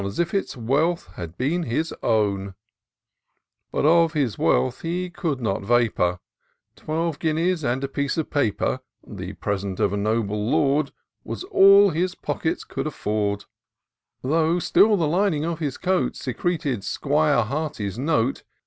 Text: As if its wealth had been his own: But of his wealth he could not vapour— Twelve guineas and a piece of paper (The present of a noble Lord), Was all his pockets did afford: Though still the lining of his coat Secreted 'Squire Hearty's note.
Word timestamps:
As 0.03 0.17
if 0.17 0.33
its 0.33 0.57
wealth 0.57 1.11
had 1.13 1.37
been 1.37 1.61
his 1.61 1.93
own: 2.01 2.55
But 3.71 3.85
of 3.85 4.13
his 4.13 4.35
wealth 4.35 4.81
he 4.81 5.11
could 5.11 5.39
not 5.39 5.61
vapour— 5.61 6.19
Twelve 6.75 7.19
guineas 7.19 7.63
and 7.63 7.83
a 7.83 7.87
piece 7.87 8.17
of 8.17 8.31
paper 8.31 8.79
(The 9.05 9.33
present 9.33 9.79
of 9.79 9.93
a 9.93 9.97
noble 9.97 10.43
Lord), 10.49 10.91
Was 11.23 11.43
all 11.43 11.91
his 11.91 12.15
pockets 12.15 12.65
did 12.67 12.87
afford: 12.87 13.45
Though 14.23 14.57
still 14.57 14.97
the 14.97 15.07
lining 15.07 15.45
of 15.45 15.59
his 15.59 15.77
coat 15.77 16.15
Secreted 16.15 16.83
'Squire 16.83 17.43
Hearty's 17.43 17.99
note. 17.99 18.41